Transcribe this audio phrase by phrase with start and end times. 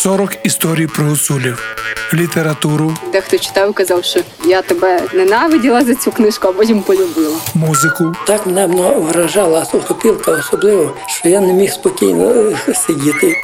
[0.00, 1.76] 40 історій про гуцулів,
[2.14, 7.36] літературу, Дехто читав казав, що я тебе ненавиділа за цю книжку, а потім полюбила.
[7.54, 8.66] музику, Так мене
[8.98, 13.34] вражала сухопілка особливо, що я не міг спокійно е, сидіти.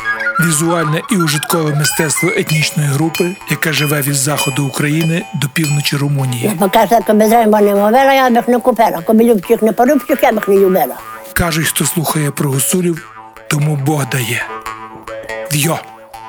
[0.46, 6.52] візуальне і ужиткове мистецтво етнічної групи, яка живе від заходу України до півночі Румунії.
[6.58, 9.02] Покаже, треба не мовила, я б їх не купила.
[9.06, 9.24] Коли
[9.62, 10.94] не порубчих, я б їх не любила.
[11.32, 13.08] Кажуть, хто слухає про гуцулів,
[13.48, 14.46] тому Бог дає.
[15.52, 15.78] В'йо!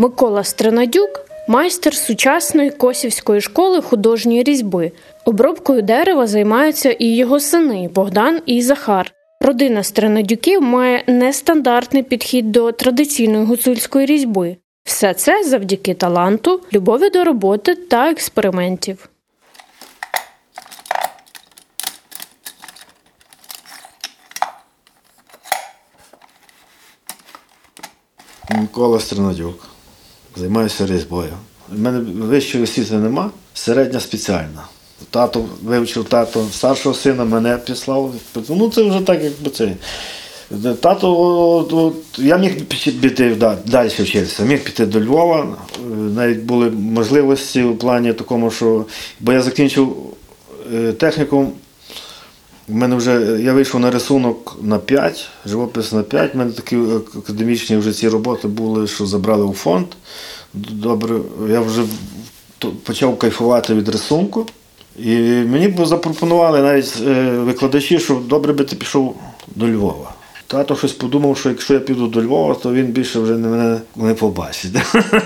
[0.00, 1.10] Микола Странадюк
[1.48, 4.92] майстер сучасної косівської школи художньої різьби.
[5.24, 9.12] Обробкою дерева займаються і його сини Богдан і Захар.
[9.40, 14.56] Родина Странадюків має нестандартний підхід до традиційної гуцульської різьби.
[14.84, 19.08] Все це завдяки таланту, любові до роботи та експериментів.
[28.50, 29.69] Микола Стринадюк.
[30.40, 31.32] Займаюся різьбою.
[31.76, 34.64] У мене вищої освіти нема, середня спеціальна.
[35.10, 38.14] Тато вивчив тато старшого сина, мене післав.
[38.48, 39.72] Ну це вже так, якби це.
[40.80, 41.20] Тато,
[41.56, 42.64] от, от, я міг
[43.00, 45.56] піти да- далі вчитися, міг піти до Львова.
[45.96, 48.84] Навіть були можливості у плані такому, що.
[49.20, 49.96] Бо я закінчив
[50.74, 51.52] е, технікум
[52.70, 56.34] у мене вже я вийшов на рисунок на 5, живопис на 5.
[56.34, 59.86] У мене такі е, академічні вже ці роботи були, що забрали у фонд.
[60.54, 61.16] Добре,
[61.48, 61.82] я вже
[62.84, 64.46] почав кайфувати від рисунку.
[64.98, 69.16] І мені б запропонували навіть е, викладачі, що добре би ти пішов
[69.54, 70.14] до Львова.
[70.50, 74.14] Тато щось подумав, що якщо я піду до Львова, то він більше вже мене не
[74.14, 74.72] побачить.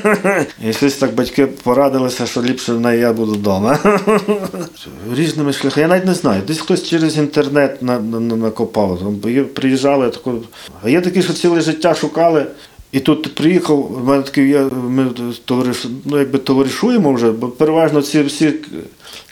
[0.68, 3.78] І щось так батьки порадилися, що ліпше не я буду вдома.
[5.14, 5.82] Різними шляхами.
[5.82, 6.42] Я навіть не знаю.
[6.46, 9.14] Десь хтось через інтернет на, на, на- накопав.
[9.54, 10.38] Приїжджали, тако...
[10.82, 12.46] а є такі, що ціле життя шукали.
[12.92, 15.06] І тут приїхав, у мене такий, я, ми
[15.44, 18.54] товариш, ну, якби товаришуємо вже, бо переважно ці всі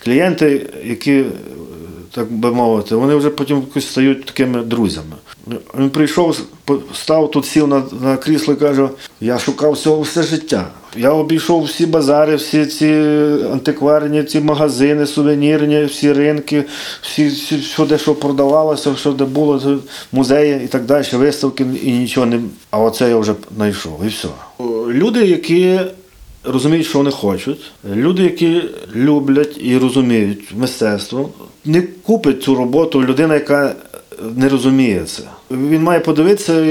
[0.04, 1.24] клієнти, які,
[2.14, 5.16] так би мовити, вони вже потім якось стають такими друзями.
[5.78, 6.40] Він прийшов,
[6.94, 8.88] став тут, сів на, на крісло і каже,
[9.20, 10.66] я шукав всього все життя.
[10.96, 12.86] Я обійшов всі базари, всі ці
[13.52, 16.64] антикварні, ці магазини, сувенірні, всі ринки,
[17.02, 19.78] всі, всі що де що продавалося, що де було,
[20.12, 22.40] музеї і так далі, виставки і нічого не.
[22.70, 24.28] А оце я вже знайшов і все.
[24.88, 25.80] Люди, які
[26.44, 27.60] розуміють, що вони хочуть,
[27.94, 28.62] люди, які
[28.94, 31.28] люблять і розуміють мистецтво,
[31.64, 33.74] не купить цю роботу людина, яка
[34.36, 35.22] не розуміє це.
[35.50, 36.64] Він має подивитися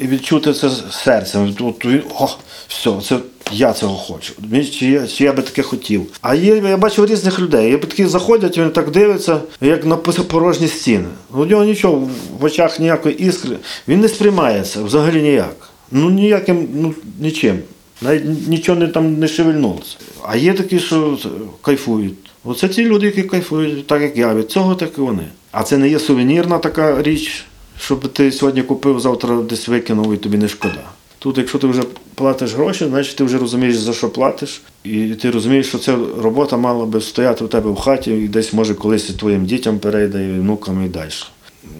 [0.00, 1.54] і відчути це серцем.
[1.84, 2.28] Він, о,
[2.68, 3.18] все, це
[3.52, 4.32] я цього хочу.
[4.72, 6.06] Чи я, чи я би таке хотів.
[6.22, 7.70] А є, я бачив різних людей.
[7.70, 11.08] Є такі заходять, він так дивиться, як на порожні стіни.
[11.34, 12.08] У нього нічого
[12.40, 13.56] в очах ніякої іскри.
[13.88, 15.70] Він не сприймається взагалі ніяк.
[15.90, 17.58] Ну ніяким, ну нічим.
[18.02, 19.96] Навіть нічого не там не шевельнулося.
[20.28, 21.18] А є такі, що
[21.62, 22.14] кайфують.
[22.44, 24.34] Оце ті люди, які кайфують, так як я.
[24.34, 25.24] Від цього так і вони.
[25.52, 27.44] А це не є сувенірна така річ,
[27.80, 30.82] щоб ти сьогодні купив, завтра десь викинув і тобі не шкода.
[31.18, 31.82] Тут, якщо ти вже
[32.14, 36.56] платиш гроші, значить ти вже розумієш, за що платиш, і ти розумієш, що ця робота
[36.56, 40.24] мала би стояти у тебе в хаті і десь може колись і твоїм дітям перейде,
[40.24, 41.10] і внукам і далі.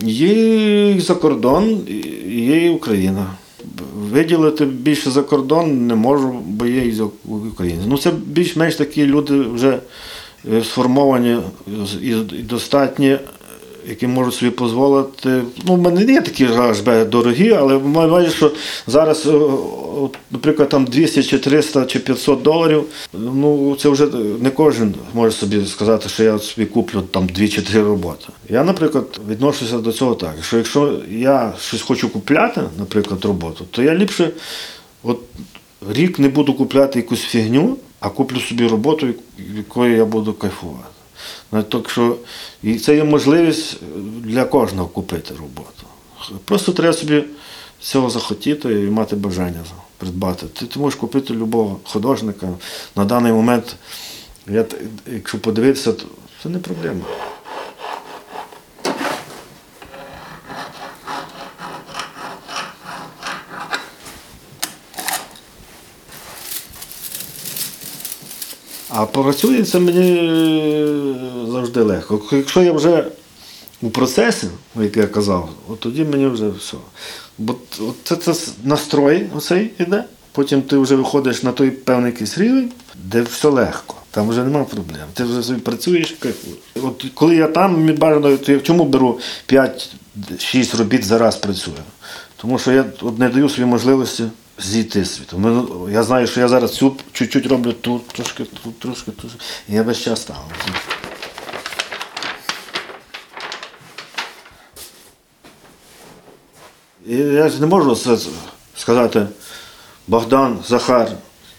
[0.04, 1.81] Є і за кордон,
[2.28, 3.27] є і Україна.
[4.12, 7.83] Виділити більше за кордон не можу, бо є і України.
[7.87, 9.78] Ну це більш-менш такі люди вже
[10.53, 11.39] е, сформовані
[12.03, 13.19] і достатні,
[13.88, 15.42] які можуть собі дозволити.
[15.66, 18.52] Ну, в мене не є такі аж дорогі, але на що
[18.86, 19.41] зараз, е,
[20.30, 22.84] наприклад, там 200 чи 300 чи 500 доларів.
[23.12, 24.06] Ну це вже
[24.41, 28.27] не кожен може собі сказати, що я собі куплю там 2 чи 3 роботи.
[28.48, 33.82] Я, наприклад, відношуся до цього так, що якщо я щось хочу купляти, наприклад, роботу, то
[33.82, 34.30] я ліпше
[35.03, 35.18] от
[35.91, 39.09] рік не буду купляти якусь фігню, а куплю собі роботу,
[39.56, 40.96] якою я буду кайфувати.
[41.53, 42.16] Ну, Так що
[42.63, 43.77] і це є можливість
[44.21, 45.86] для кожного купити роботу.
[46.45, 47.24] Просто треба собі
[47.80, 49.65] цього захотіти і мати бажання
[49.97, 50.47] придбати.
[50.47, 52.48] Ти, ти можеш купити любого художника.
[52.97, 53.77] На даний момент,
[54.47, 54.65] я,
[55.13, 56.04] якщо подивитися, то
[56.42, 57.01] це не проблема.
[68.98, 72.22] А працюється мені е, завжди легко.
[72.33, 73.04] Якщо я вже
[73.83, 74.47] у процесі,
[74.81, 76.77] як я казав, от тоді мені вже все.
[77.39, 77.54] Бо
[78.04, 78.34] це, це
[78.65, 83.97] настрой оцей іде, потім ти вже виходиш на той певний якийсь рівень, де все легко.
[84.10, 85.07] Там вже немає проблем.
[85.15, 86.10] Ти вже собі працюєш.
[86.10, 86.59] кайфуєш.
[86.83, 89.19] От коли я там, бажано, то я чому беру
[89.49, 91.77] 5-6 робіт за раз працюю?
[92.37, 94.25] Тому що я от не даю собі можливості
[94.58, 95.38] зійти світу.
[95.38, 99.30] Ми- Я знаю, що я зараз цю чуть-чуть роблю тут, трошки тут, трошки тут.
[99.68, 100.36] І я весь час там.
[107.06, 107.97] Я ж не можу
[108.76, 109.26] сказати,
[110.08, 111.08] Богдан, Захар,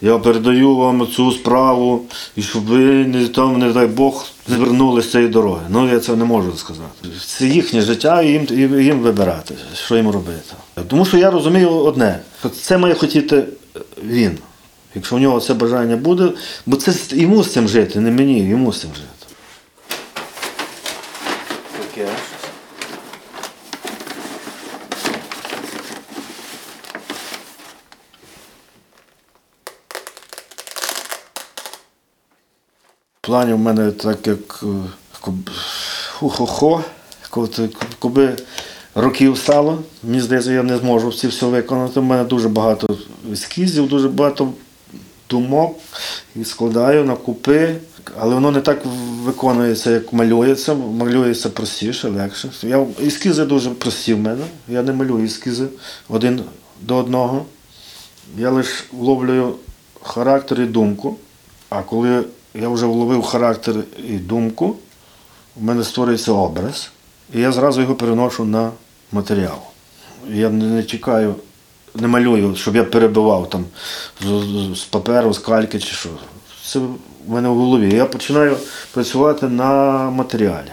[0.01, 2.01] я передаю вам цю справу,
[2.35, 5.61] і щоб ви не там, не дай Бог, звернулися з цієї дороги.
[5.69, 7.09] Ну я це не можу сказати.
[7.25, 8.47] Це їхнє життя, їм,
[8.81, 10.53] їм вибирати, що їм робити.
[10.87, 13.43] Тому що я розумію одне, що це має хотіти
[14.03, 14.37] він.
[14.95, 16.29] Якщо в нього це бажання буде,
[16.65, 19.16] бо це йому з цим жити, не мені, йому з цим жити.
[33.27, 34.67] Плані в мене так як е,
[36.11, 36.83] ху-хо-хо,
[37.99, 38.35] коли
[38.95, 41.99] років стало, мені здається, я не зможу всі все виконати.
[41.99, 42.97] У мене дуже багато
[43.31, 44.53] ескізів, дуже багато
[45.29, 45.77] думок
[46.35, 47.75] і складаю на купи,
[48.19, 48.81] але воно не так
[49.23, 50.73] виконується, як малюється.
[50.73, 52.49] Малюється простіше, легше.
[52.63, 54.43] Я, ескізи дуже прості в мене.
[54.67, 55.67] Я не малюю ескізи
[56.09, 56.41] один
[56.81, 57.45] до одного.
[58.37, 59.55] Я лише вловлюю
[60.01, 61.15] характер і думку.
[61.69, 62.23] А коли
[62.61, 63.75] я вже вловив характер
[64.09, 64.75] і думку,
[65.55, 66.89] у мене створюється образ,
[67.33, 68.71] і я зразу його переношу на
[69.11, 69.57] матеріал.
[70.29, 71.35] Я не, чекаю,
[71.95, 73.65] не малюю, щоб я перебивав там
[74.75, 76.09] з паперу, з кальки чи що.
[76.65, 76.89] Це в
[77.27, 77.95] мене в голові.
[77.95, 78.57] Я починаю
[78.93, 80.71] працювати на матеріалі.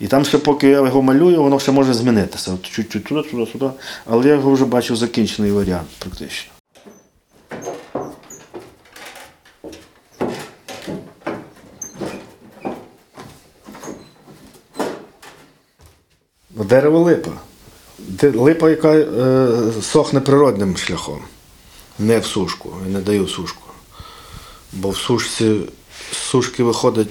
[0.00, 2.52] І там ще, поки я його малюю, воно ще може змінитися.
[2.52, 3.70] От чуть-чуть туди, туди, туди.
[4.06, 6.53] Але я його вже бачив закінчений варіант практично.
[16.74, 17.30] Дерево липа.
[18.22, 21.22] Липа, яка е, сохне природним шляхом,
[21.98, 22.72] не в сушку.
[22.86, 23.68] Я не даю сушку.
[24.72, 25.60] Бо в сушці
[26.12, 27.08] з сушки виходить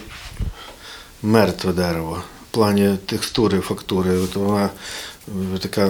[1.21, 2.23] мертве дерево.
[2.49, 4.17] В плані текстури, фактури.
[4.17, 4.69] От вона
[5.27, 5.89] е, така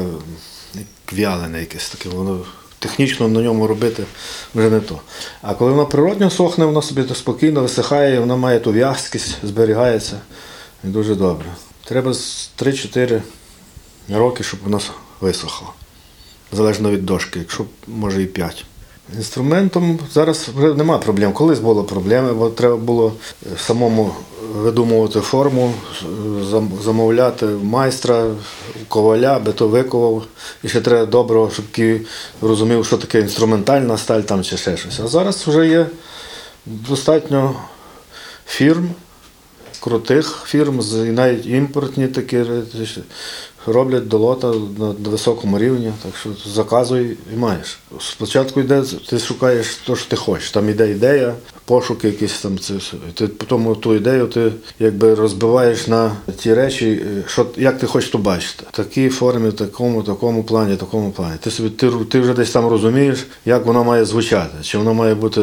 [1.12, 2.10] вялене якесь таке.
[2.10, 2.46] Воно
[2.80, 4.04] технічно на ньому робити
[4.56, 5.02] вже не то.
[5.42, 10.22] А коли воно природньо сохне, воно собі так спокійно висихає, воно має ту в'язкість, зберігається.
[10.84, 11.46] І дуже добре.
[11.84, 13.22] Треба 3-4
[14.10, 14.80] роки, щоб воно
[15.22, 15.74] висохло.
[16.52, 18.66] Залежно від дошки, якщо може і 5.
[19.18, 21.34] Інструментом зараз вже немає проблем.
[21.34, 23.14] Колись були проблеми, бо треба було
[23.46, 24.16] е, самому
[24.56, 25.74] видумувати форму,
[26.84, 28.26] замовляти майстра,
[28.88, 30.24] коваля, би то виковав.
[30.64, 31.66] І ще треба доброго, щоб
[32.42, 35.00] розумів, що таке інструментальна сталь там чи ще щось.
[35.00, 35.86] А зараз вже є
[36.66, 37.56] достатньо
[38.48, 38.90] фірм,
[39.84, 42.44] крутих фірм, і навіть імпортні такі
[43.66, 47.80] роблять долота на високому рівні, так що заказуй і маєш.
[48.00, 50.52] Спочатку йде, ти шукаєш те, що ти хочеш.
[50.52, 51.34] Там іде ідея,
[51.66, 52.60] пошуки якісь там.
[52.60, 52.98] Це, все.
[53.14, 58.10] Ти потім ту ідею ти якби розбиваєш на ті речі, е, що, як ти хочеш
[58.10, 58.64] то бачити.
[58.74, 61.36] В такій формі, в такому, такому плані, такому плані.
[61.40, 64.58] Ти собі ти, ти вже десь там розумієш, як воно має звучати.
[64.62, 65.42] Чи воно має бути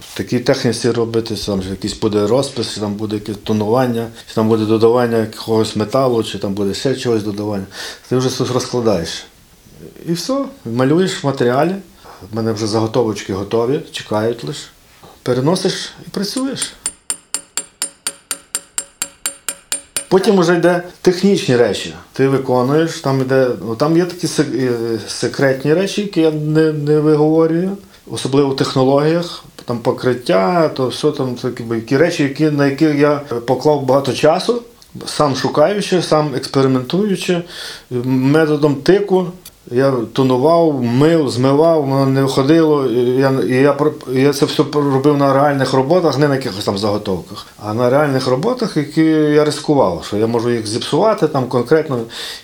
[0.00, 4.48] в такій техніці робити, там якийсь буде розпис, чи там буде якесь тонування, чи там
[4.48, 7.66] буде додавання якогось металу, чи там буде ще чогось додавання.
[8.08, 9.24] Ти вже розкладаєш.
[10.06, 11.74] І все, малюєш в матеріалі.
[12.32, 14.66] В мене вже заготовочки готові, чекають лише.
[15.28, 16.72] Переносиш і працюєш.
[20.08, 21.94] Потім вже йде технічні речі.
[22.12, 24.72] Ти виконуєш, там йде, ну, там є такі е,
[25.08, 27.76] секретні речі, які я не, не виговорюю,
[28.10, 33.16] особливо в технологіях, там покриття, то все там такі які речі, які, на які я
[33.46, 34.62] поклав багато часу,
[35.06, 37.42] сам шукаючи, сам експериментуючи,
[38.04, 39.26] методом тику.
[39.70, 42.86] Я тонував, мив, змивав, воно не виходило.
[42.86, 43.76] Я, я,
[44.12, 48.26] я це все робив на реальних роботах, не на якихось там заготовках, а на реальних
[48.26, 52.00] роботах, які я ризикував, що я можу їх зіпсувати там конкретно.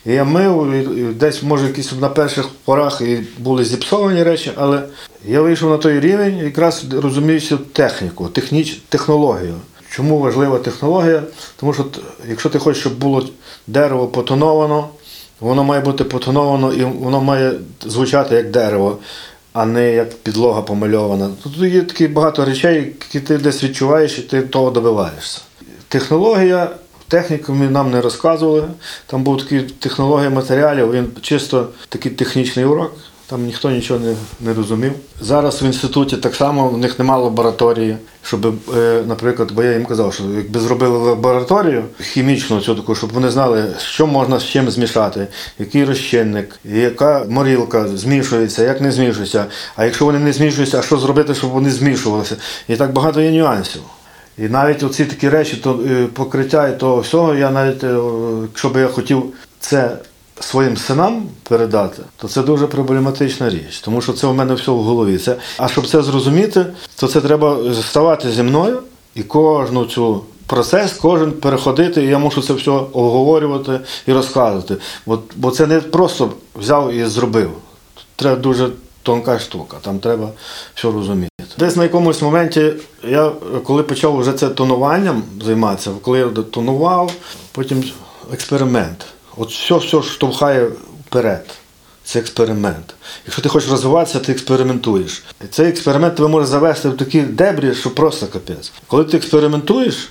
[0.07, 4.53] І я мив, і, і десь, може, якісь на перших порах і були зіпсовані речі,
[4.57, 4.83] але
[5.25, 9.55] я вийшов на той рівень, якраз розуміючи техніку, техніч, технологію.
[9.91, 11.23] Чому важлива технологія?
[11.57, 11.85] Тому що
[12.29, 13.27] якщо ти хочеш, щоб було
[13.67, 14.89] дерево потоновано,
[15.41, 17.53] воно має бути потоновано і воно має
[17.87, 18.99] звучати як дерево.
[19.55, 21.31] а не як підлога помальована.
[21.43, 25.41] Тут є такі багато речей, які ти десь відчуваєш і ти того добиваєшся.
[25.89, 26.71] Технологія,
[27.09, 28.65] технікумі нам не розказували.
[29.07, 32.93] Там був такий технологія матеріалів, він чисто такий технічний урок.
[33.35, 34.93] Там ніхто нічого не, не розумів.
[35.21, 39.87] Зараз в інституті так само в них немає лабораторії, щоб, е, наприклад, бо я їм
[39.87, 44.71] казав, що якби зробили лабораторію хімічну, цю таку, щоб вони знали, що можна з чим
[44.71, 45.27] змішати,
[45.59, 49.47] який розчинник, яка морілка змішується, як не змішується.
[49.77, 52.37] А якщо вони не змішуються, а що зробити, щоб вони змішувалися?
[52.69, 53.83] І так багато є нюансів.
[54.39, 57.97] І навіть оці такі речі, то е, покриття і того всього, я навіть, е,
[58.43, 59.23] якщо би я хотів
[59.61, 59.97] це
[60.41, 64.83] своїм синам передати, то це дуже проблематична річ, тому що це у мене все в
[64.83, 65.19] голові.
[65.19, 68.83] Це, а щоб це зрозуміти, то це треба ставати зі мною
[69.15, 74.77] і кожну цю процес, кожен переходити, і я мушу це все обговорювати і розказувати.
[75.07, 77.51] Бо, бо це не просто взяв і зробив.
[78.17, 78.69] Треба дуже
[79.03, 80.29] тонка штука, там треба
[80.75, 81.31] все розуміти.
[81.59, 82.73] Десь на якомусь моменті
[83.09, 83.33] я,
[83.65, 87.13] коли почав вже це тонуванням займатися, коли я тонував,
[87.53, 87.85] потім
[88.33, 89.07] експеримент.
[89.37, 90.69] От все, все штовхає
[91.07, 91.51] вперед.
[92.05, 92.95] Це експеримент.
[93.27, 95.23] Якщо ти хочеш розвиватися, ти експериментуєш.
[95.45, 98.73] І цей експеримент тебе може завести в такі дебрі, що просто капець.
[98.87, 100.09] Коли ти експериментуєш,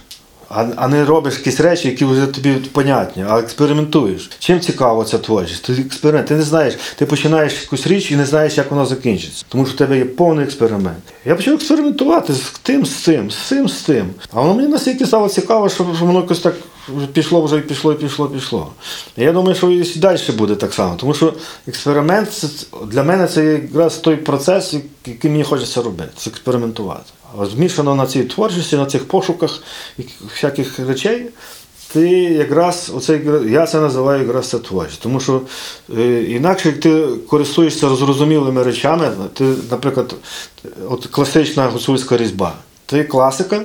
[0.75, 4.29] а, не робиш якісь речі, які вже тобі понятні, а експериментуєш.
[4.39, 5.63] Чим цікаво ця творчість?
[5.63, 9.45] Ти експеримент, ти не знаєш, ти починаєш якусь річ і не знаєш, як воно закінчиться.
[9.49, 11.03] Тому що в тебе є повний експеримент.
[11.25, 14.09] Я почав експериментувати з тим, з цим, з цим, з тим.
[14.33, 16.55] А воно мені настільки стало цікаво, що воно якось так
[17.13, 18.71] пішло вже пішло, і пішло, пішло.
[19.17, 20.95] Я думаю, що і далі буде так само.
[20.95, 21.33] Тому що
[21.67, 22.45] експеримент
[22.87, 24.75] для мене це якраз той процес,
[25.05, 27.03] який мені хочеться робити, це експериментувати.
[27.51, 29.59] Змішано на цій творчості, на цих пошуках
[29.97, 31.25] яких- всяких речей,
[31.93, 35.01] ти якраз оце, я це називаю якраз це творчість.
[35.01, 35.41] Тому що
[35.97, 40.15] е, інакше як ти користуєшся зрозумілими речами, ти, наприклад,
[40.89, 42.53] от класична гуцульська різьба.
[42.85, 43.61] Ти класика,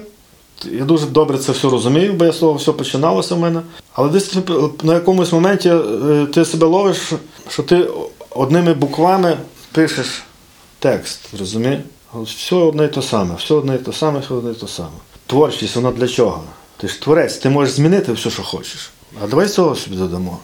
[0.65, 3.61] я дуже добре це все розумію, бо я того все починалося в мене.
[3.93, 4.37] Але десь
[4.83, 7.13] на якомусь моменті е, ти себе ловиш,
[7.49, 7.89] що ти
[8.31, 9.37] одними буквами
[9.73, 10.23] пишеш
[10.79, 11.81] текст, розумієш?
[12.25, 14.89] Все одне і те саме, все одне і те саме, все одне і те саме.
[15.27, 16.43] Творчість, вона для чого?
[16.77, 18.91] Ти ж творець, ти можеш змінити все, що хочеш.
[19.23, 20.39] А давай цього собі додамо.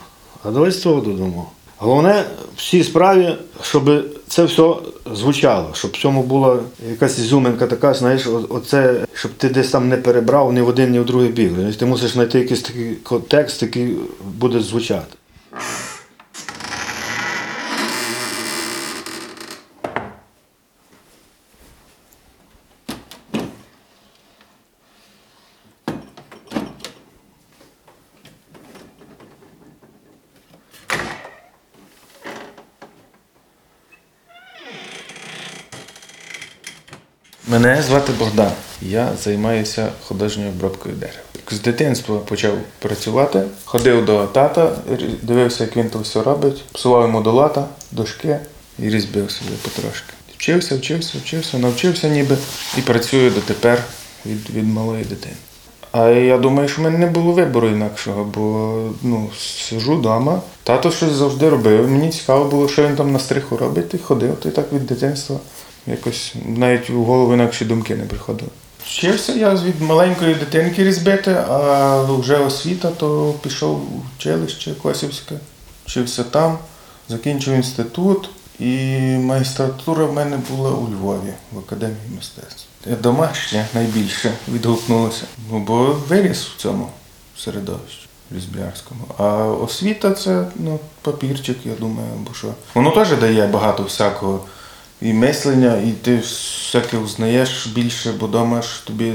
[0.44, 1.50] А давай з цього додамо.
[1.84, 2.24] Головне
[2.56, 3.90] в цій справі, щоб
[4.28, 4.74] це все
[5.14, 6.58] звучало, щоб в цьому була
[6.90, 11.00] якась ізюминка така, знаєш, оце, щоб ти десь там не перебрав ні в один, ні
[11.00, 11.48] в другий.
[11.48, 15.16] Знаєш, Ти мусиш знайти якийсь такий ко- текст, який буде звучати.
[37.48, 38.52] Мене звати Богдан.
[38.82, 41.18] Я займаюся художньою обробкою дерева.
[41.50, 44.72] З дитинства почав працювати, ходив до тата,
[45.22, 48.38] дивився, як він то все робить, псував йому до лата, дошки
[48.78, 50.12] і різьбив собі потрошки.
[50.36, 52.36] Вчився, вчився, вчився, навчився ніби
[52.78, 53.84] і працюю дотепер
[54.26, 55.36] від, від малої дитини.
[55.92, 60.90] А я думаю, що в мене не було вибору інакшого, бо ну, сижу вдома, тато
[60.90, 61.90] щось завжди робив.
[61.90, 64.86] Мені цікаво було, що він там на стриху робить, і ходив, то і так від
[64.86, 65.36] дитинства.
[65.86, 68.50] Якось навіть у голову інакші думки не приходили.
[68.84, 75.34] Вчився я від маленької дитинки різбити, а вже освіта, то пішов в училище Косівське,
[75.86, 76.58] вчився там,
[77.08, 82.66] закінчив інститут, і магістратура в мене була у Львові в академії мистецтв.
[83.02, 86.88] Домашнє найбільше відгукнулося, ну, бо виріс в цьому
[87.36, 89.00] середовищі різблярському.
[89.18, 92.48] А освіта це ну, папірчик, я думаю, бо що.
[92.74, 94.44] Воно теж дає багато всякого
[95.00, 99.14] і мислення, і ти всяке узнаєш більше, бо думаєш, тобі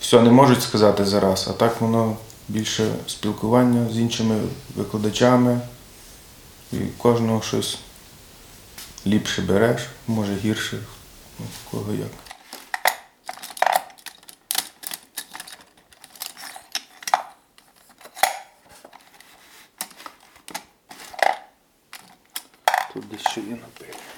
[0.00, 2.16] все не можуть сказати зараз, а так воно
[2.48, 4.40] більше спілкування з іншими
[4.76, 5.60] викладачами,
[6.72, 7.78] і кожного щось
[9.06, 10.78] ліпше береш, може гірше,
[11.38, 12.08] ну, кого як.
[22.92, 24.11] Тут десь ще є напилено.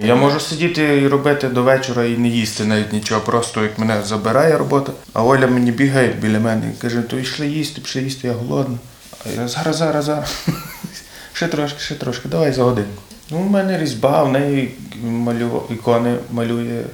[0.00, 4.02] Я можу сидіти і робити до вечора і не їсти навіть нічого, просто як мене
[4.02, 8.28] забирає робота, а Оля мені бігає біля мене і каже, то йшли їсти, пішли їсти,
[8.28, 8.78] я голодна.
[9.26, 10.46] А я зараз, зараз, зараз.
[11.32, 13.02] ще трошки, ще трошки, давай за годинку.
[13.30, 15.62] Ну, у мене різьба, в неї малю...
[15.70, 16.84] ікони малює,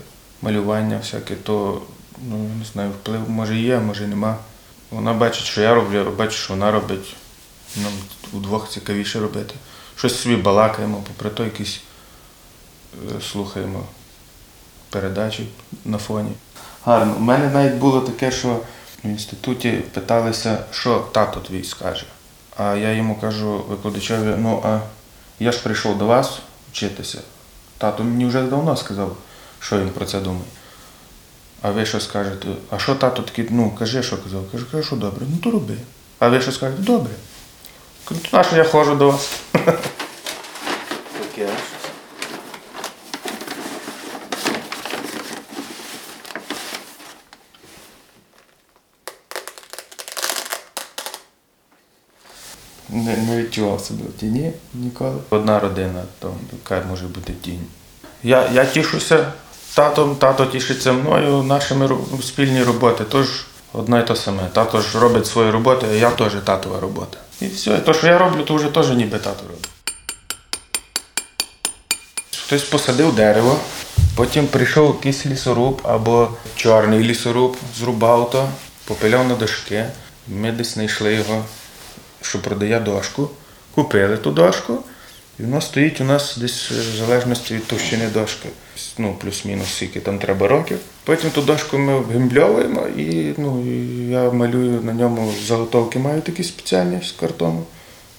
[0.42, 1.82] малювання всяке, то
[2.28, 4.36] ну, не знаю, вплив може є, може нема.
[4.90, 7.16] Вона бачить, що я роблю, я бачу, що вона робить.
[7.76, 7.92] Нам
[8.32, 9.54] удвох цікавіше робити.
[9.96, 11.80] Щось собі балакаємо, попри то якісь
[13.30, 13.84] слухаємо
[14.90, 15.48] передачі
[15.84, 16.30] на фоні.
[16.84, 17.14] Гарно.
[17.18, 18.60] У мене навіть було таке, що
[19.04, 22.06] в інституті питалися, що тато твій скаже.
[22.56, 24.80] А я йому кажу викладачеві, ну а
[25.40, 26.38] я ж прийшов до вас
[26.72, 27.18] вчитися.
[27.78, 29.16] Тато мені вже давно сказав,
[29.60, 30.44] що він про це думає.
[31.62, 32.48] А ви що скажете?
[32.70, 34.42] А що тато такий, ну кажи, що казав?
[34.52, 35.76] Кажу, кажу, що добре, ну то роби.
[36.18, 36.82] А ви що скажете?
[36.82, 37.12] Добре.
[38.04, 39.40] Кажу, «То на що я ходжу до вас?
[41.18, 41.48] Таке.
[53.34, 55.16] Не, відчував себе в тіні ніколи.
[55.30, 57.66] Одна родина, то яка може бути тінь.
[58.22, 59.32] Я, я тішуся
[59.74, 61.90] татом, тато тішиться мною, нашими
[62.22, 63.04] спільні роботи.
[63.08, 64.48] Тож одне і те саме.
[64.52, 67.18] Тато ж робить свою роботу, а я теж татова робота.
[67.40, 67.78] І все.
[67.78, 69.68] Те, що я роблю, то вже теж ніби тато робить.
[72.46, 73.58] Хтось посадив дерево,
[74.16, 78.48] потім прийшов якийсь лісоруб або чорний лісоруб, зрубав то,
[78.84, 79.86] попиляв на дошки.
[80.28, 81.44] Ми десь знайшли його,
[82.24, 83.30] що продає дошку.
[83.74, 84.78] Купили ту дошку,
[85.38, 88.48] і воно стоїть у нас десь е, в залежності від товщини дошки.
[88.98, 90.78] Ну, плюс-мінус, скільки там треба років.
[91.04, 96.44] Потім ту дошку ми обгімбльовуємо і, ну, і я малюю на ньому заготовки, маю такі
[96.44, 97.64] спеціальні з картону.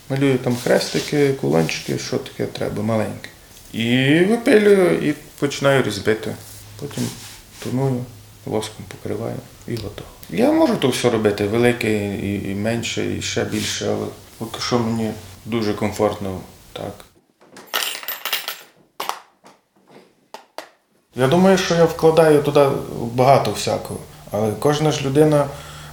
[0.09, 3.29] Малюю там хрестики, кулончики, що таке треба, маленьке.
[3.73, 6.35] І випилюю і починаю різбити.
[6.79, 7.03] Потім
[7.63, 8.05] тоную,
[8.45, 9.35] воском покриваю
[9.67, 10.07] і готово.
[10.29, 12.15] Я можу то все робити, велике
[12.51, 14.07] і, менше, і ще більше, але
[14.37, 15.11] поки що мені
[15.45, 16.39] дуже комфортно
[16.73, 16.93] так.
[21.15, 22.67] Я думаю, що я вкладаю туди
[23.13, 23.99] багато всякого.
[24.31, 25.47] Але кожна ж людина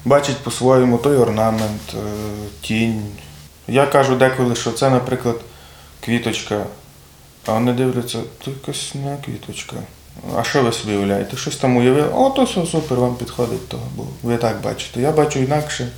[0.04, 1.98] бачить по-своєму той орнамент, е,
[2.60, 3.06] тінь.
[3.68, 5.36] Я кажу деколи, що це, наприклад,
[6.00, 6.66] квіточка,
[7.46, 9.76] а вони дивляться, то якась не квіточка.
[10.37, 11.37] А що ви собі уявляєте?
[11.37, 12.09] Щось там уявили?
[12.14, 15.01] О, то все супер, вам підходить то, бо ви так бачите.
[15.01, 15.88] Я бачу інакше,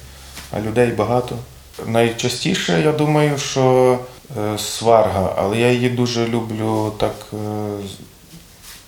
[0.52, 1.36] а людей багато.
[1.86, 3.98] Найчастіше я думаю, що
[4.38, 7.36] е, сварга, але я її дуже люблю так е,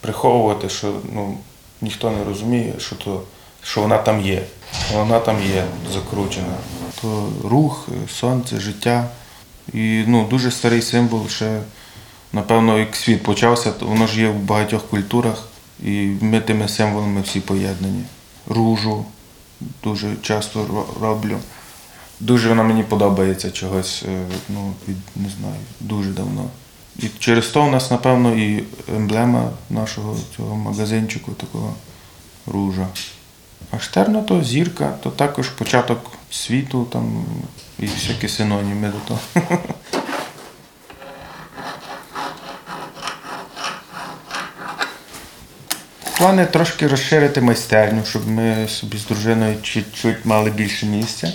[0.00, 1.38] приховувати, що ну,
[1.80, 3.22] ніхто не розуміє, що, то,
[3.62, 4.42] що вона там є.
[4.94, 6.54] Вона там є закручена.
[7.02, 9.08] То рух, сонце, життя.
[9.72, 11.60] І ну, дуже старий символ ще,
[12.32, 15.48] напевно, як світ почався, то воно ж є в багатьох культурах,
[15.84, 18.04] і ми тими символами всі поєднані.
[18.48, 19.04] Ружу
[19.84, 21.38] дуже часто роблю.
[22.20, 26.44] Дуже вона мені подобається чогось, е, ну, від, не знаю, дуже давно.
[26.98, 28.64] І через то в нас, напевно, і
[28.96, 31.74] емблема нашого цього магазинчику такого
[32.46, 32.88] ружа.
[33.70, 37.24] А штерна то зірка, то також початок світу там
[37.78, 39.20] і всякі синоніми до того.
[46.18, 51.32] Плани трошки розширити майстерню, щоб ми собі з дружиною чуть-чуть мали більше місця.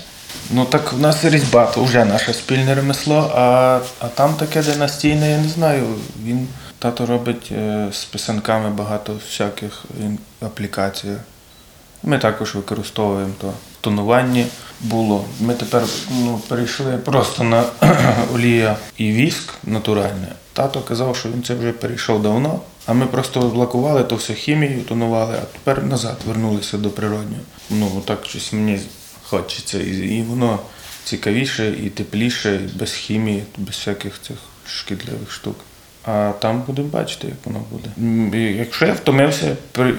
[0.51, 5.31] Ну так в нас різьба, то вже наше спільне ремесло, а, а там таке, династійне,
[5.31, 5.87] я не знаю.
[6.23, 6.47] Він
[6.79, 9.85] тато робить е, з писанками багато всяких
[10.41, 11.07] аплікацій.
[12.03, 13.47] Ми також використовуємо то.
[13.47, 14.45] В тонуванні
[14.81, 15.25] було.
[15.39, 17.63] Ми тепер ну, перейшли просто на
[18.33, 20.27] олія і віск натуральне.
[20.53, 24.81] Тато казав, що він це вже перейшов давно, а ми просто лакували то все хімією,
[24.81, 27.41] тонували, а тепер назад вернулися до природнього.
[27.69, 28.79] Ну, так щось мені
[29.23, 29.79] хочеться.
[29.83, 30.59] І воно
[31.03, 35.55] цікавіше, і тепліше, і без хімії, без всяких цих шкідливих штук.
[36.05, 37.89] А там будемо бачити, як воно буде.
[38.37, 39.55] Якщо я втомився,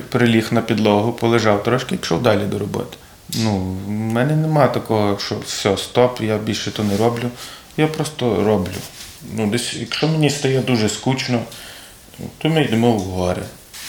[0.08, 2.96] приліг на підлогу, полежав трошки пішов далі до роботи.
[3.34, 7.30] Ну, в мене нема такого, що все, стоп, я більше то не роблю.
[7.76, 8.72] Я просто роблю.
[9.36, 11.42] Ну, десь, якщо мені стає дуже скучно,
[12.38, 13.42] то ми йдемо в гори.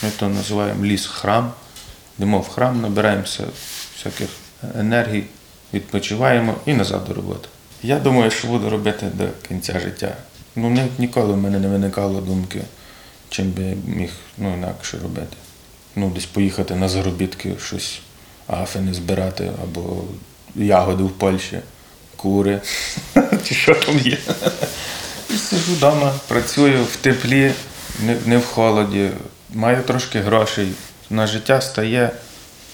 [0.04, 1.52] Ми то називаємо ліс-храм.
[2.18, 3.44] Йдемо в храм, набираємося
[3.98, 4.30] всяких
[4.80, 5.24] енергій,
[5.74, 7.50] відпочиваємо і назад до роботи.
[7.84, 10.16] Я думаю, що буду робити до кінця життя.
[10.56, 12.62] Ну, ні- ніколи в мене не виникало думки,
[13.30, 15.38] чим би я міг ну, інакше робити.
[15.96, 18.00] Ну, десь поїхати на заробітки, щось
[18.48, 20.04] афини збирати або
[20.56, 21.60] ягоди в Польщі,
[22.16, 22.62] кури,
[23.44, 24.18] чи що там є.
[25.30, 27.54] І сиджу вдома, працюю в теплі,
[28.26, 29.10] не, в холоді,
[29.54, 30.68] маю трошки грошей.
[31.10, 32.12] На життя стає,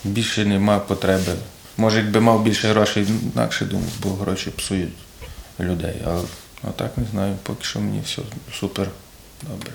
[0.04, 1.34] більше нема потреби.
[1.78, 4.94] Може, якби мав більше грошей, інакше думав, бо гроші псують
[5.60, 5.96] людей.
[6.08, 6.22] А,
[6.64, 8.22] а так не знаю, поки що мені все
[8.60, 8.88] супер
[9.42, 9.72] добре.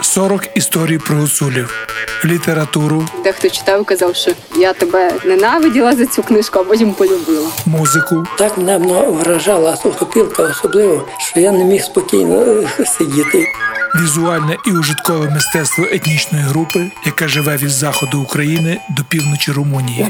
[0.00, 1.86] 40 історій про гуцулів,
[2.24, 7.48] літературу, Дехто читав казав, що я тебе ненавиділа за цю книжку, а потім полюбила.
[7.66, 13.46] музику, Так мене вражала сухопілка особливо, що я не міг спокійно е, сидіти.
[13.94, 20.06] Візуальне і ужиткове мистецтво етнічної групи, яке живе від заходу України до півночі Румунії.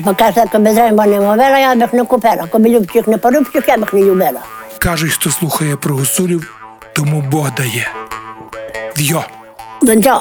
[0.58, 2.46] Без риба не мовила, я б їх не купила.
[2.50, 4.40] Коби любчик не порубчих, я б їх не любила.
[4.78, 6.54] Кажуть, хто слухає про гусулів,
[6.92, 7.88] тому Бог дає.
[8.96, 9.24] В'йо!
[9.82, 10.20] Донця.